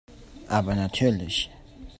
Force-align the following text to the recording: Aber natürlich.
Aber 0.47 0.73
natürlich. 0.73 1.51